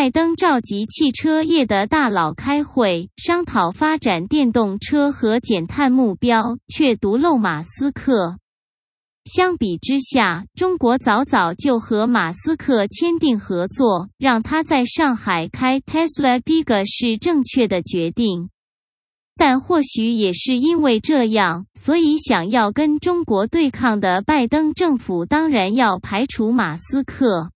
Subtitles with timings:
[0.00, 8.38] 拜登召集汽车业的大佬开会，商讨发展电动车和减碳目标，却独漏马斯克。
[9.26, 18.48] 相比之下，中国早早就和马斯克签订合作，让他在上海开 Tesla Giga 是正确的决定。
[19.36, 27.50] 但或许也是因为这样，所以想要跟中国对抗的拜登政府当然要排除马斯克。